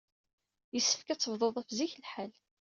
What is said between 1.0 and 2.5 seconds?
ad tebduḍ ɣef zik lḥal.